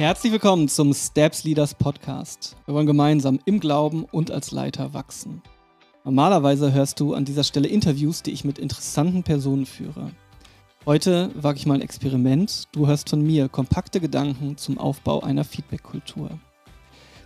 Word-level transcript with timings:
Herzlich 0.00 0.32
willkommen 0.32 0.66
zum 0.66 0.94
Steps 0.94 1.44
Leaders 1.44 1.74
Podcast. 1.74 2.56
Wir 2.64 2.72
wollen 2.72 2.86
gemeinsam 2.86 3.38
im 3.44 3.60
Glauben 3.60 4.04
und 4.04 4.30
als 4.30 4.50
Leiter 4.50 4.94
wachsen. 4.94 5.42
Normalerweise 6.04 6.72
hörst 6.72 7.00
du 7.00 7.12
an 7.12 7.26
dieser 7.26 7.44
Stelle 7.44 7.68
Interviews, 7.68 8.22
die 8.22 8.30
ich 8.30 8.42
mit 8.42 8.58
interessanten 8.58 9.24
Personen 9.24 9.66
führe. 9.66 10.12
Heute 10.86 11.30
wage 11.34 11.58
ich 11.58 11.66
mal 11.66 11.74
ein 11.74 11.82
Experiment. 11.82 12.64
Du 12.72 12.86
hörst 12.86 13.10
von 13.10 13.20
mir 13.20 13.50
kompakte 13.50 14.00
Gedanken 14.00 14.56
zum 14.56 14.78
Aufbau 14.78 15.20
einer 15.20 15.44
Feedback-Kultur. 15.44 16.30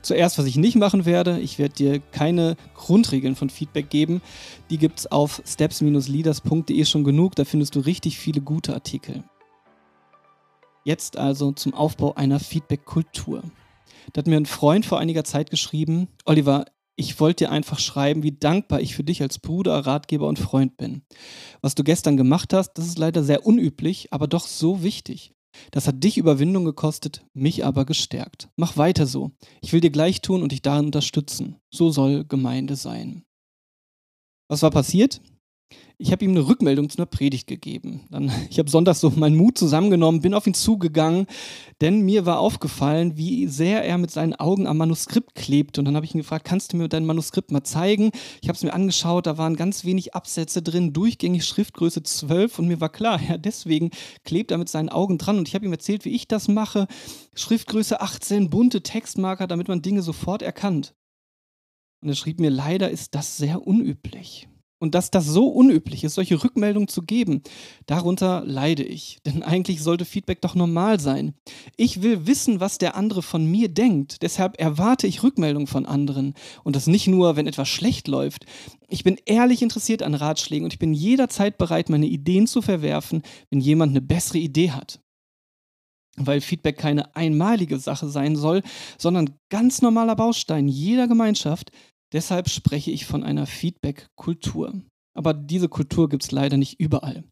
Zuerst, 0.03 0.37
was 0.39 0.47
ich 0.47 0.57
nicht 0.57 0.75
machen 0.75 1.07
werde, 1.07 1.39
ich 1.39 1.61
werde 1.61 1.75
dir 1.77 2.01
keine 2.01 2.57
Grundregeln 2.75 3.37
von 3.37 3.51
Feedback 3.51 3.89
geben. 3.89 4.21
Die 4.71 4.79
gibt 4.79 4.99
es 4.99 5.13
auf 5.13 5.41
steps-leaders.de 5.47 6.85
schon 6.87 7.05
genug. 7.05 7.37
Da 7.37 7.45
findest 7.45 7.77
du 7.77 7.79
richtig 7.79 8.19
viele 8.19 8.41
gute 8.41 8.75
Artikel. 8.75 9.23
Jetzt 10.85 11.17
also 11.17 11.53
zum 11.53 11.73
Aufbau 11.73 12.15
einer 12.15 12.39
Feedback-Kultur. 12.39 13.43
Da 14.13 14.19
hat 14.19 14.27
mir 14.27 14.37
ein 14.37 14.47
Freund 14.47 14.85
vor 14.85 14.99
einiger 14.99 15.25
Zeit 15.25 15.51
geschrieben, 15.51 16.09
Oliver, 16.27 16.67
ich 16.97 17.19
wollte 17.19 17.45
dir 17.45 17.51
einfach 17.51 17.79
schreiben, 17.79 18.23
wie 18.23 18.33
dankbar 18.33 18.81
ich 18.81 18.95
für 18.95 19.03
dich 19.03 19.23
als 19.23 19.39
Bruder, 19.39 19.87
Ratgeber 19.87 20.29
und 20.29 20.39
Freund 20.39 20.77
bin. 20.77 21.03
Was 21.61 21.75
du 21.75 21.83
gestern 21.83 22.17
gemacht 22.17 22.53
hast, 22.53 22.75
das 22.75 22.87
ist 22.87 22.99
leider 22.99 23.25
sehr 23.25 23.47
unüblich, 23.47 24.13
aber 24.13 24.29
doch 24.29 24.47
so 24.47 24.83
wichtig. 24.83 25.33
Das 25.71 25.89
hat 25.89 26.05
dich 26.05 26.19
Überwindung 26.19 26.65
gekostet, 26.65 27.25
mich 27.33 27.65
aber 27.65 27.85
gestärkt. 27.85 28.49
Mach 28.57 28.77
weiter 28.77 29.07
so. 29.07 29.33
Ich 29.63 29.73
will 29.73 29.81
dir 29.81 29.91
gleich 29.91 30.21
tun 30.21 30.43
und 30.43 30.53
dich 30.53 30.63
darin 30.63 30.87
unterstützen. 30.87 31.57
So 31.73 31.91
soll 31.91 32.25
Gemeinde 32.25 32.77
sein. 32.77 33.25
Was 34.49 34.63
war 34.63 34.71
passiert? 34.71 35.21
Ich 35.97 36.11
habe 36.11 36.25
ihm 36.25 36.33
eine 36.33 36.49
Rückmeldung 36.49 36.91
zu 36.91 36.99
einer 36.99 37.07
Predigt 37.07 37.47
gegeben. 37.47 38.07
Dann, 38.11 38.31
ich 38.51 38.59
habe 38.59 38.69
sonntags 38.69 39.01
so 39.01 39.11
meinen 39.11 39.37
Mut 39.37 39.57
zusammengenommen, 39.57 40.21
bin 40.21 40.35
auf 40.35 40.47
ihn 40.47 40.55
zugegangen, 40.55 41.27
denn 41.81 42.01
mir 42.01 42.27
war 42.27 42.41
aufgefallen, 42.41 43.17
wie 43.17 43.47
sehr 43.47 43.85
er 43.85 43.99
mit 43.99 44.11
seinen 44.11 44.35
Augen 44.35 44.67
am 44.67 44.77
Manuskript 44.77 45.35
klebt. 45.35 45.79
Und 45.79 45.85
dann 45.85 45.95
habe 45.95 46.05
ich 46.05 46.15
ihn 46.15 46.21
gefragt, 46.21 46.45
kannst 46.45 46.73
du 46.73 46.77
mir 46.77 46.89
dein 46.89 47.07
Manuskript 47.07 47.53
mal 47.53 47.63
zeigen? 47.63 48.11
Ich 48.43 48.49
habe 48.49 48.57
es 48.57 48.63
mir 48.63 48.75
angeschaut, 48.75 49.27
da 49.27 49.39
waren 49.39 49.57
ganz 49.57 49.85
wenig 49.85 50.15
Absätze 50.15 50.63
drin, 50.63 50.93
durchgängig 50.93 51.45
Schriftgröße 51.45 52.03
12 52.03 52.59
und 52.59 52.69
mir 52.69 52.81
war 52.81 52.91
klar, 52.91 53.21
ja, 53.29 53.39
deswegen 53.39 53.91
klebt 54.25 54.51
er 54.51 54.59
mit 54.59 54.69
seinen 54.69 54.89
Augen 54.89 55.19
dran. 55.19 55.39
Und 55.39 55.49
ich 55.49 55.55
habe 55.55 55.65
ihm 55.65 55.73
erzählt, 55.73 56.05
wie 56.05 56.15
ich 56.15 56.27
das 56.27 56.49
mache. 56.49 56.87
Schriftgröße 57.35 58.01
18, 58.01 58.51
bunte 58.51 58.83
Textmarker, 58.83 59.47
damit 59.47 59.69
man 59.69 59.83
Dinge 59.83 60.03
sofort 60.03 60.43
erkannt. 60.43 60.95
Und 62.03 62.09
er 62.09 62.17
schrieb 62.17 62.41
mir, 62.41 62.51
leider 62.51 62.91
ist 62.91 63.15
das 63.15 63.37
sehr 63.39 63.67
unüblich. 63.67 64.49
Und 64.85 64.95
dass 64.95 65.11
das 65.11 65.25
so 65.25 65.47
unüblich 65.47 66.05
ist, 66.05 66.13
solche 66.13 66.45
Rückmeldungen 66.45 66.89
zu 66.89 67.01
geben, 67.01 67.41
darunter 67.87 68.43
leide 68.45 68.83
ich. 68.83 69.17
Denn 69.25 69.43
eigentlich 69.43 69.83
sollte 69.83 70.05
Feedback 70.05 70.43
doch 70.43 70.55
normal 70.55 71.01
sein. 71.01 71.33
Ich 71.79 72.03
will 72.03 72.27
wissen, 72.27 72.61
was 72.61 72.77
der 72.77 72.95
andere 72.95 73.23
von 73.23 73.51
mir 73.51 73.71
denkt. 73.71 74.21
Deshalb 74.21 74.61
erwarte 74.61 75.07
ich 75.07 75.23
Rückmeldungen 75.23 75.69
von 75.69 75.87
anderen. 75.87 76.35
Und 76.65 76.77
das 76.77 76.87
nicht 76.87 77.07
nur, 77.07 77.35
wenn 77.35 77.47
etwas 77.47 77.67
schlecht 77.67 78.09
läuft. 78.09 78.45
Ich 78.87 79.05
bin 79.05 79.17
ehrlich 79.25 79.63
interessiert 79.63 80.03
an 80.03 80.15
Ratschlägen 80.15 80.67
und 80.67 80.75
ich 80.75 80.79
bin 80.79 80.93
jederzeit 80.93 81.57
bereit, 81.57 81.89
meine 81.89 82.05
Ideen 82.05 82.47
zu 82.47 82.61
verwerfen, 82.61 83.23
wenn 83.49 83.61
jemand 83.61 83.93
eine 83.93 84.03
bessere 84.03 84.37
Idee 84.37 84.73
hat 84.73 85.01
weil 86.17 86.41
Feedback 86.41 86.79
keine 86.79 87.17
einmalige 87.17 87.77
Sache 87.79 88.09
sein 88.09 88.37
soll, 88.37 88.63
sondern 88.99 89.37
ganz 89.51 89.83
normaler 89.83 90.15
Baustein 90.15 90.69
jeder 90.69 91.09
Gemeinschaft, 91.09 91.73
Deshalb 92.15 92.49
spreche 92.49 92.93
ich 92.93 93.07
von 93.07 93.25
einer 93.25 93.45
Feedback-Kultur. 93.45 94.81
Aber 95.17 95.35
diese 95.35 95.69
Kultur 95.69 96.09
gibt 96.09 96.23
es 96.23 96.31
leider 96.31 96.57
nicht 96.57 96.79
überall. 96.79 97.25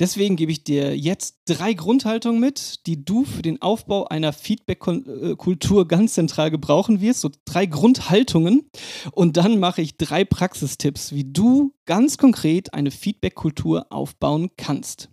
Deswegen 0.00 0.34
gebe 0.34 0.50
ich 0.50 0.64
dir 0.64 0.96
jetzt 0.96 1.38
drei 1.46 1.74
Grundhaltungen 1.74 2.40
mit, 2.40 2.86
die 2.86 3.04
du 3.04 3.24
für 3.24 3.42
den 3.42 3.62
Aufbau 3.62 4.06
einer 4.06 4.32
Feedback-Kultur 4.32 5.86
ganz 5.86 6.14
zentral 6.14 6.50
gebrauchen 6.50 7.00
wirst. 7.00 7.20
So 7.20 7.30
drei 7.44 7.66
Grundhaltungen. 7.66 8.68
Und 9.12 9.36
dann 9.36 9.60
mache 9.60 9.80
ich 9.80 9.96
drei 9.96 10.24
Praxistipps, 10.24 11.12
wie 11.12 11.32
du 11.32 11.72
ganz 11.84 12.18
konkret 12.18 12.74
eine 12.74 12.90
Feedback-Kultur 12.90 13.86
aufbauen 13.90 14.50
kannst. 14.56 15.08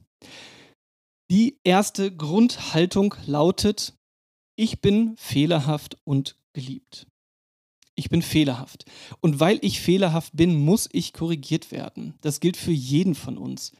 Die 1.30 1.60
erste 1.64 2.16
Grundhaltung 2.16 3.14
lautet, 3.28 3.94
ich 4.56 4.82
bin 4.82 5.16
fehlerhaft 5.18 5.98
und 6.04 6.36
geliebt 6.54 7.08
ich 7.96 8.10
bin 8.10 8.22
fehlerhaft. 8.22 8.86
Und 9.22 9.40
weil 9.40 9.60
ich 9.62 9.82
fehlerhaft 9.82 10.36
bin, 10.36 10.56
muss 10.56 10.90
ich 10.92 11.14
korrigiert 11.14 11.72
werden. 11.72 12.16
Das 12.22 12.40
gilt 12.40 12.58
für 12.58 12.72
jeden 12.72 13.16
von 13.16 13.38
uns. 13.38 13.74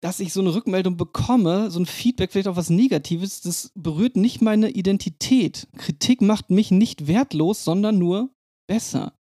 Dass 0.00 0.20
ich 0.20 0.32
so 0.32 0.40
eine 0.40 0.54
Rückmeldung 0.54 0.96
bekomme, 0.96 1.70
so 1.70 1.80
ein 1.80 1.86
Feedback, 1.86 2.32
vielleicht 2.32 2.48
auch 2.48 2.56
was 2.56 2.70
Negatives, 2.70 3.40
das 3.40 3.72
berührt 3.74 4.16
nicht 4.16 4.42
meine 4.42 4.70
Identität. 4.70 5.68
Kritik 5.76 6.20
macht 6.20 6.50
mich 6.50 6.70
nicht 6.70 7.06
wertlos, 7.06 7.64
sondern 7.64 7.98
nur 7.98 8.30
besser. 8.66 9.14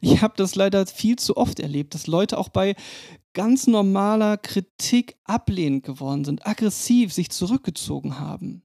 Ich 0.00 0.22
habe 0.22 0.34
das 0.36 0.54
leider 0.54 0.86
viel 0.86 1.16
zu 1.16 1.36
oft 1.36 1.60
erlebt, 1.60 1.94
dass 1.94 2.06
Leute 2.06 2.38
auch 2.38 2.48
bei 2.48 2.74
ganz 3.34 3.66
normaler 3.66 4.36
Kritik 4.36 5.16
ablehnend 5.24 5.84
geworden 5.84 6.24
sind, 6.24 6.46
aggressiv 6.46 7.12
sich 7.12 7.30
zurückgezogen 7.30 8.18
haben. 8.18 8.62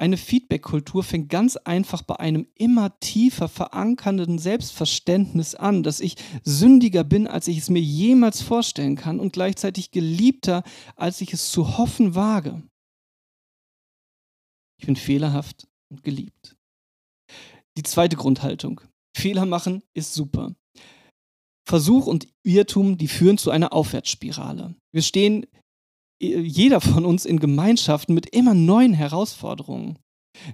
Eine 0.00 0.16
Feedback-Kultur 0.16 1.02
fängt 1.02 1.28
ganz 1.28 1.56
einfach 1.56 2.02
bei 2.02 2.20
einem 2.20 2.46
immer 2.54 3.00
tiefer 3.00 3.48
verankernden 3.48 4.38
Selbstverständnis 4.38 5.56
an, 5.56 5.82
dass 5.82 5.98
ich 5.98 6.14
sündiger 6.44 7.02
bin, 7.02 7.26
als 7.26 7.48
ich 7.48 7.58
es 7.58 7.68
mir 7.68 7.82
jemals 7.82 8.40
vorstellen 8.40 8.94
kann 8.94 9.18
und 9.18 9.32
gleichzeitig 9.32 9.90
geliebter, 9.90 10.62
als 10.94 11.20
ich 11.20 11.32
es 11.32 11.50
zu 11.50 11.78
hoffen 11.78 12.14
wage. 12.14 12.62
Ich 14.80 14.86
bin 14.86 14.94
fehlerhaft 14.94 15.66
und 15.90 16.04
geliebt. 16.04 16.56
Die 17.76 17.82
zweite 17.82 18.14
Grundhaltung. 18.14 18.80
Fehler 19.16 19.46
machen 19.46 19.82
ist 19.94 20.14
super. 20.14 20.54
Versuch 21.66 22.06
und 22.06 22.28
Irrtum, 22.44 22.98
die 22.98 23.08
führen 23.08 23.36
zu 23.36 23.50
einer 23.50 23.72
Aufwärtsspirale. 23.72 24.76
Wir 24.92 25.02
stehen 25.02 25.44
jeder 26.20 26.80
von 26.80 27.04
uns 27.04 27.24
in 27.24 27.38
Gemeinschaften 27.38 28.14
mit 28.14 28.30
immer 28.30 28.54
neuen 28.54 28.92
Herausforderungen. 28.92 29.98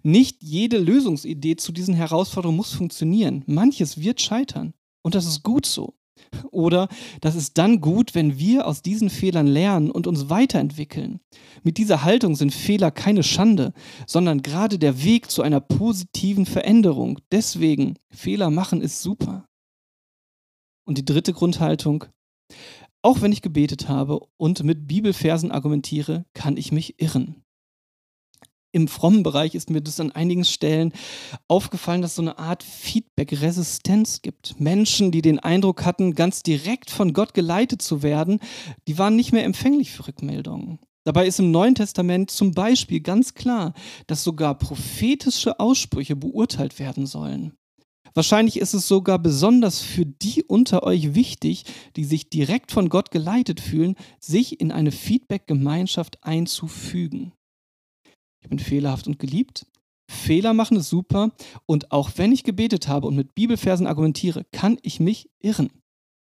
Nicht 0.03 0.43
jede 0.43 0.79
Lösungsidee 0.79 1.57
zu 1.57 1.73
diesen 1.73 1.95
Herausforderungen 1.95 2.57
muss 2.57 2.73
funktionieren. 2.73 3.45
Manches 3.47 4.01
wird 4.01 4.21
scheitern. 4.21 4.75
Und 5.03 5.15
das 5.15 5.27
ist 5.27 5.43
gut 5.43 5.67
so. 5.67 5.95
Oder 6.51 6.89
das 7.21 7.35
ist 7.35 7.59
dann 7.59 7.81
gut, 7.81 8.15
wenn 8.15 8.39
wir 8.39 8.67
aus 8.67 8.83
diesen 8.83 9.11
Fehlern 9.11 9.47
lernen 9.47 9.91
und 9.91 10.07
uns 10.07 10.31
weiterentwickeln. 10.31 11.21
Mit 11.63 11.77
dieser 11.79 12.05
Haltung 12.05 12.35
sind 12.35 12.53
Fehler 12.53 12.91
keine 12.91 13.23
Schande, 13.23 13.73
sondern 14.07 14.43
gerade 14.43 14.79
der 14.79 15.03
Weg 15.03 15.31
zu 15.31 15.43
einer 15.43 15.61
positiven 15.61 16.47
Veränderung. 16.47 17.21
Deswegen, 17.33 17.99
Fehler 18.11 18.51
machen 18.51 18.81
ist 18.81 19.03
super. 19.03 19.47
Und 20.87 20.99
die 20.99 21.05
dritte 21.05 21.33
Grundhaltung, 21.33 22.05
auch 23.05 23.21
wenn 23.21 23.33
ich 23.33 23.43
gebetet 23.43 23.89
habe 23.89 24.21
und 24.39 24.65
mit 24.65 24.89
Bibelversen 24.89 25.53
argumentiere, 25.53 26.25
kann 26.33 26.57
ich 26.57 26.73
mich 26.73 27.01
irren. 27.03 27.45
Im 28.73 28.89
frommen 28.89 29.23
Bereich 29.23 29.55
ist 29.55 29.71
mir 29.71 29.83
das 29.83 30.01
an 30.01 30.11
einigen 30.11 30.45
Stellen 30.45 30.93
aufgefallen, 31.47 32.03
dass 32.03 32.13
es 32.13 32.17
so 32.17 32.23
eine 32.23 32.39
Art 32.39 32.63
Feedback-Resistenz 32.65 34.23
gibt. 34.23 34.59
Menschen, 34.59 35.13
die 35.13 35.23
den 35.23 35.39
Eindruck 35.39 35.85
hatten, 35.85 36.15
ganz 36.15 36.43
direkt 36.43 36.91
von 36.91 37.13
Gott 37.13 37.35
geleitet 37.35 37.83
zu 37.83 38.03
werden, 38.03 38.41
die 38.89 38.99
waren 38.99 39.15
nicht 39.15 39.33
mehr 39.33 39.45
empfänglich 39.45 39.93
für 39.93 40.09
Rückmeldungen. 40.09 40.81
Dabei 41.05 41.27
ist 41.27 41.39
im 41.39 41.51
Neuen 41.51 41.75
Testament 41.75 42.31
zum 42.31 42.53
Beispiel 42.53 43.01
ganz 43.01 43.35
klar, 43.35 43.75
dass 44.07 44.25
sogar 44.25 44.59
prophetische 44.59 45.61
Aussprüche 45.61 46.17
beurteilt 46.17 46.79
werden 46.79 47.07
sollen. 47.07 47.53
Wahrscheinlich 48.15 48.59
ist 48.59 48.75
es 48.75 48.87
sogar 48.87 49.19
besonders 49.19 49.81
für 49.81 50.07
die 50.07 50.45
unter 50.45 50.85
euch 50.85 51.15
wichtig, 51.15 51.65
die 51.97 52.05
sich 52.05 52.31
direkt 52.31 52.71
von 52.71 52.89
Gott 52.89 53.11
geleitet 53.11 53.61
fühlen, 53.61 53.97
sich 54.21 54.61
in 54.61 54.71
eine 54.71 54.93
Feedback-Gemeinschaft 54.93 56.23
einzufügen. 56.23 57.33
Ich 58.41 58.49
bin 58.49 58.61
fehlerhaft 58.61 59.09
und 59.09 59.19
geliebt. 59.19 59.67
Fehler 60.09 60.55
machen 60.55 60.77
ist 60.77 60.91
super 60.91 61.33
und 61.67 61.91
auch 61.91 62.11
wenn 62.17 62.31
ich 62.31 62.45
gebetet 62.45 62.87
habe 62.89 63.07
und 63.09 63.17
mit 63.17 63.35
Bibelversen 63.35 63.87
argumentiere, 63.87 64.45
kann 64.53 64.79
ich 64.83 65.01
mich 65.01 65.29
irren. 65.41 65.71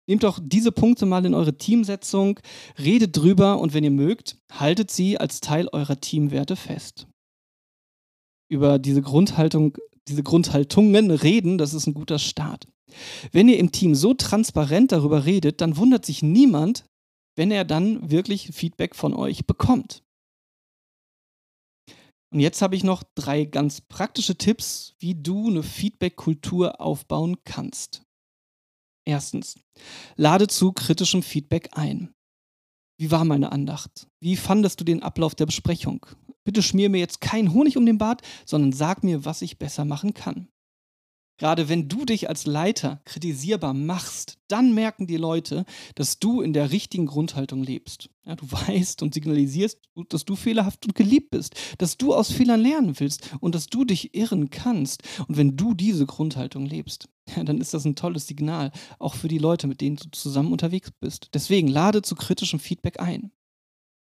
Nehmt 0.07 0.23
doch 0.23 0.39
diese 0.41 0.71
Punkte 0.71 1.05
mal 1.05 1.23
in 1.25 1.35
eure 1.35 1.57
Teamsetzung, 1.57 2.39
redet 2.79 3.15
drüber 3.15 3.59
und 3.59 3.75
wenn 3.75 3.83
ihr 3.83 3.91
mögt, 3.91 4.37
haltet 4.51 4.89
sie 4.89 5.19
als 5.19 5.39
Teil 5.39 5.69
eurer 5.71 6.01
Teamwerte 6.01 6.55
fest. 6.55 7.07
Über 8.49 8.79
diese 8.79 9.03
Grundhaltung 9.03 9.77
diese 10.09 10.23
Grundhaltungen 10.23 11.11
reden, 11.11 11.57
das 11.57 11.73
ist 11.73 11.87
ein 11.87 11.93
guter 11.93 12.19
Start. 12.19 12.67
Wenn 13.31 13.47
ihr 13.47 13.59
im 13.59 13.71
Team 13.71 13.95
so 13.95 14.13
transparent 14.13 14.91
darüber 14.91 15.25
redet, 15.25 15.61
dann 15.61 15.77
wundert 15.77 16.05
sich 16.05 16.23
niemand, 16.23 16.85
wenn 17.35 17.51
er 17.51 17.63
dann 17.63 18.09
wirklich 18.09 18.49
Feedback 18.51 18.95
von 18.95 19.13
euch 19.13 19.45
bekommt. 19.45 20.03
Und 22.31 22.41
jetzt 22.41 22.61
habe 22.61 22.75
ich 22.75 22.83
noch 22.83 23.03
drei 23.15 23.45
ganz 23.45 23.81
praktische 23.81 24.35
Tipps, 24.35 24.95
wie 24.99 25.15
du 25.15 25.47
eine 25.47 25.63
Feedback-Kultur 25.63 26.79
aufbauen 26.79 27.37
kannst. 27.43 28.03
Erstens, 29.07 29.59
lade 30.15 30.47
zu 30.47 30.71
kritischem 30.71 31.23
Feedback 31.23 31.69
ein. 31.71 32.13
Wie 32.99 33.09
war 33.09 33.25
meine 33.25 33.51
Andacht? 33.51 34.07
Wie 34.19 34.35
fandest 34.35 34.79
du 34.79 34.83
den 34.83 35.01
Ablauf 35.01 35.33
der 35.33 35.47
Besprechung? 35.47 36.05
Bitte 36.49 36.63
schmier 36.63 36.89
mir 36.89 36.97
jetzt 36.97 37.21
keinen 37.21 37.53
Honig 37.53 37.77
um 37.77 37.85
den 37.85 37.99
Bart, 37.99 38.23
sondern 38.43 38.71
sag 38.71 39.03
mir, 39.03 39.23
was 39.23 39.43
ich 39.43 39.59
besser 39.59 39.85
machen 39.85 40.15
kann. 40.15 40.47
Gerade 41.37 41.69
wenn 41.69 41.87
du 41.87 42.05
dich 42.05 42.27
als 42.27 42.47
Leiter 42.47 43.03
kritisierbar 43.05 43.75
machst, 43.75 44.39
dann 44.47 44.73
merken 44.73 45.05
die 45.05 45.17
Leute, 45.17 45.63
dass 45.93 46.17
du 46.17 46.41
in 46.41 46.53
der 46.53 46.71
richtigen 46.71 47.05
Grundhaltung 47.05 47.61
lebst. 47.61 48.09
Ja, 48.25 48.35
du 48.35 48.51
weißt 48.51 49.03
und 49.03 49.13
signalisierst, 49.13 49.79
dass 50.09 50.25
du 50.25 50.35
fehlerhaft 50.35 50.87
und 50.87 50.95
geliebt 50.95 51.29
bist, 51.29 51.53
dass 51.77 51.97
du 51.97 52.15
aus 52.15 52.31
Fehlern 52.31 52.61
lernen 52.61 52.99
willst 52.99 53.29
und 53.41 53.53
dass 53.53 53.67
du 53.67 53.85
dich 53.85 54.15
irren 54.15 54.49
kannst. 54.49 55.03
Und 55.27 55.37
wenn 55.37 55.55
du 55.55 55.75
diese 55.75 56.07
Grundhaltung 56.07 56.65
lebst, 56.65 57.09
ja, 57.35 57.43
dann 57.43 57.61
ist 57.61 57.75
das 57.75 57.85
ein 57.85 57.95
tolles 57.95 58.25
Signal, 58.25 58.71
auch 58.97 59.13
für 59.13 59.27
die 59.27 59.37
Leute, 59.37 59.67
mit 59.67 59.81
denen 59.81 59.97
du 59.97 60.09
zusammen 60.09 60.51
unterwegs 60.51 60.89
bist. 60.99 61.29
Deswegen 61.35 61.67
lade 61.67 62.01
zu 62.01 62.15
kritischem 62.15 62.59
Feedback 62.59 62.99
ein. 62.99 63.31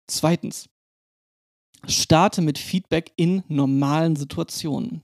Zweitens, 0.08 0.68
starte 1.86 2.42
mit 2.42 2.58
Feedback 2.58 3.12
in 3.16 3.42
normalen 3.48 4.16
Situationen. 4.16 5.02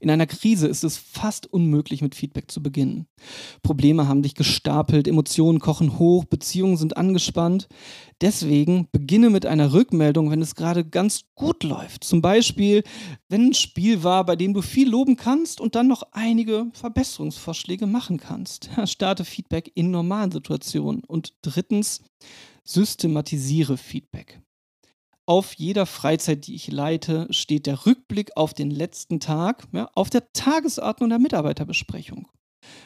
In 0.00 0.10
einer 0.10 0.26
Krise 0.26 0.68
ist 0.68 0.84
es 0.84 0.98
fast 0.98 1.46
unmöglich, 1.46 2.02
mit 2.02 2.14
Feedback 2.14 2.50
zu 2.50 2.62
beginnen. 2.62 3.06
Probleme 3.62 4.08
haben 4.08 4.22
dich 4.22 4.34
gestapelt, 4.34 5.08
Emotionen 5.08 5.60
kochen 5.60 5.98
hoch, 5.98 6.24
Beziehungen 6.24 6.76
sind 6.76 6.96
angespannt. 6.96 7.68
Deswegen 8.20 8.88
beginne 8.92 9.30
mit 9.30 9.46
einer 9.46 9.72
Rückmeldung, 9.72 10.30
wenn 10.30 10.42
es 10.42 10.54
gerade 10.54 10.84
ganz 10.84 11.22
gut 11.34 11.64
läuft. 11.64 12.04
Zum 12.04 12.22
Beispiel, 12.22 12.82
wenn 13.28 13.48
ein 13.48 13.54
Spiel 13.54 14.02
war, 14.02 14.24
bei 14.26 14.36
dem 14.36 14.54
du 14.54 14.62
viel 14.62 14.88
loben 14.88 15.16
kannst 15.16 15.60
und 15.60 15.74
dann 15.74 15.88
noch 15.88 16.02
einige 16.12 16.66
Verbesserungsvorschläge 16.74 17.86
machen 17.86 18.18
kannst. 18.18 18.70
Starte 18.84 19.24
Feedback 19.24 19.72
in 19.74 19.90
normalen 19.90 20.30
Situationen. 20.30 21.02
Und 21.04 21.34
drittens, 21.42 22.02
systematisiere 22.64 23.76
Feedback. 23.76 24.40
Auf 25.32 25.54
jeder 25.54 25.86
Freizeit, 25.86 26.46
die 26.46 26.54
ich 26.54 26.70
leite, 26.70 27.26
steht 27.30 27.64
der 27.64 27.86
Rückblick 27.86 28.36
auf 28.36 28.52
den 28.52 28.70
letzten 28.70 29.18
Tag 29.18 29.66
ja, 29.72 29.88
auf 29.94 30.10
der 30.10 30.30
Tagesordnung 30.34 31.08
der 31.08 31.18
Mitarbeiterbesprechung. 31.18 32.28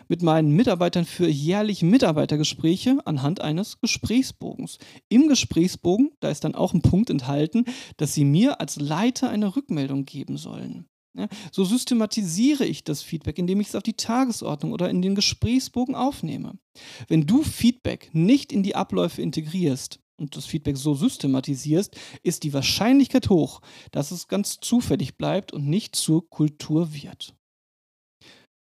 Mit 0.06 0.22
meinen 0.22 0.52
Mitarbeitern 0.52 1.06
für 1.06 1.26
jährlich 1.26 1.82
Mitarbeitergespräche 1.82 2.98
anhand 3.04 3.40
eines 3.40 3.80
Gesprächsbogens. 3.80 4.78
Im 5.08 5.26
Gesprächsbogen, 5.26 6.12
da 6.20 6.30
ist 6.30 6.44
dann 6.44 6.54
auch 6.54 6.72
ein 6.72 6.82
Punkt 6.82 7.10
enthalten, 7.10 7.64
dass 7.96 8.14
sie 8.14 8.24
mir 8.24 8.60
als 8.60 8.76
Leiter 8.76 9.28
eine 9.28 9.56
Rückmeldung 9.56 10.04
geben 10.04 10.36
sollen. 10.36 10.86
Ja, 11.18 11.26
so 11.50 11.64
systematisiere 11.64 12.64
ich 12.64 12.84
das 12.84 13.02
Feedback, 13.02 13.40
indem 13.40 13.60
ich 13.60 13.68
es 13.68 13.74
auf 13.74 13.82
die 13.82 13.94
Tagesordnung 13.94 14.72
oder 14.72 14.88
in 14.88 15.02
den 15.02 15.16
Gesprächsbogen 15.16 15.96
aufnehme. 15.96 16.52
Wenn 17.08 17.26
du 17.26 17.42
Feedback 17.42 18.10
nicht 18.12 18.52
in 18.52 18.62
die 18.62 18.76
Abläufe 18.76 19.20
integrierst, 19.20 19.98
und 20.18 20.36
das 20.36 20.46
Feedback 20.46 20.76
so 20.76 20.94
systematisierst, 20.94 21.96
ist 22.22 22.42
die 22.42 22.52
Wahrscheinlichkeit 22.52 23.28
hoch, 23.30 23.60
dass 23.90 24.10
es 24.10 24.28
ganz 24.28 24.58
zufällig 24.60 25.16
bleibt 25.16 25.52
und 25.52 25.66
nicht 25.66 25.96
zur 25.96 26.28
Kultur 26.28 26.92
wird. 26.92 27.34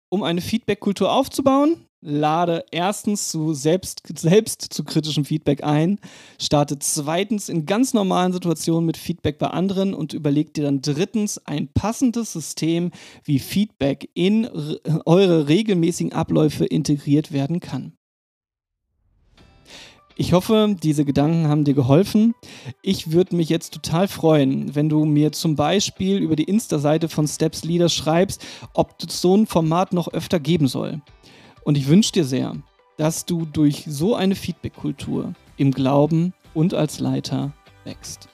Um 0.09 0.23
eine 0.23 0.41
Feedback-Kultur 0.41 1.13
aufzubauen, 1.13 1.87
lade 2.01 2.65
erstens 2.71 3.31
zu 3.31 3.53
selbst, 3.53 4.03
selbst 4.17 4.63
zu 4.63 4.85
kritischem 4.85 5.25
Feedback 5.25 5.65
ein, 5.65 5.99
starte 6.41 6.79
zweitens 6.79 7.49
in 7.49 7.67
ganz 7.67 7.95
normalen 7.95 8.33
Situationen 8.33 8.87
mit 8.87 8.97
Feedback 8.97 9.39
bei 9.39 9.49
anderen 9.49 9.95
und 9.95 10.13
überleg 10.13 10.55
dir 10.55 10.65
dann 10.65 10.83
drittens 10.83 11.39
ein 11.47 11.69
passendes 11.69 12.33
System, 12.33 12.93
wie 13.25 13.41
Feedback 13.41 14.09
in 14.15 14.47
eure 15.05 15.49
regelmäßigen 15.49 16.13
Abläufe 16.13 16.65
integriert 16.65 17.33
werden 17.33 17.59
kann. 17.59 17.96
Ich 20.19 20.33
hoffe, 20.33 20.75
diese 20.83 21.05
Gedanken 21.05 21.47
haben 21.49 21.65
dir 21.65 21.75
geholfen. 21.75 22.35
Ich 22.81 23.13
würde 23.13 23.37
mich 23.37 23.51
jetzt 23.51 23.75
total 23.75 24.09
freuen, 24.09 24.75
wenn 24.75 24.89
du 24.89 25.05
mir 25.05 25.31
zum 25.33 25.57
Beispiel 25.57 26.17
über 26.17 26.37
die 26.37 26.45
Insta-Seite 26.45 27.11
von 27.11 27.29
Steps 27.29 27.65
Leader 27.65 27.91
schreibst, 27.91 28.43
ob 28.73 28.95
es 29.07 29.21
so 29.21 29.37
ein 29.37 29.47
Format 29.47 29.93
noch 29.93 30.09
öfter 30.09 30.41
geben 30.41 30.69
soll. 30.69 31.03
Und 31.65 31.77
ich 31.77 31.89
wünsche 31.89 32.13
dir 32.13 32.25
sehr, 32.25 32.57
dass 32.97 33.27
du 33.27 33.45
durch 33.45 33.85
so 33.87 34.15
eine 34.15 34.37
Feedback-Kultur 34.37 35.35
im 35.59 35.71
Glauben 35.71 36.33
und 36.55 36.73
als 36.73 36.99
Leiter 36.99 37.53
wächst. 37.85 38.31